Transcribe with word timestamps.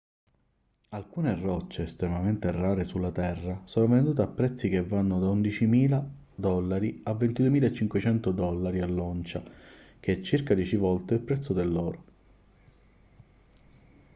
alcune 0.89 1.35
rocce 1.35 1.83
estremamente 1.83 2.49
rare 2.49 2.83
sulla 2.83 3.11
terra 3.11 3.61
sono 3.65 3.85
vendute 3.85 4.23
a 4.23 4.27
prezzi 4.27 4.67
che 4.67 4.83
vanno 4.83 5.19
da 5.19 5.27
11.000 5.27 6.03
dollari 6.33 7.01
a 7.03 7.11
22.500 7.11 8.29
dollari 8.31 8.81
all'oncia 8.81 9.43
che 9.99 10.11
è 10.11 10.21
circa 10.21 10.55
dieci 10.55 10.75
volte 10.75 11.13
il 11.13 11.19
prezzo 11.19 11.53
dell'oro 11.53 12.03